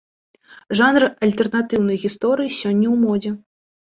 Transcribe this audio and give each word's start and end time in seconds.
Жанр 0.79 1.03
альтэрнатыўнай 1.27 1.97
гісторыі 2.05 2.53
сёння 2.61 2.87
ў 2.93 2.97
модзе. 3.05 3.31